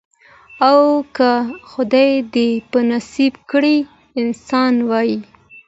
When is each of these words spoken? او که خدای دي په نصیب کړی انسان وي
او 0.69 0.75
که 1.15 1.29
خدای 1.71 2.11
دي 2.33 2.49
په 2.71 2.79
نصیب 2.91 3.33
کړی 3.51 3.77
انسان 4.21 4.73
وي 4.89 5.15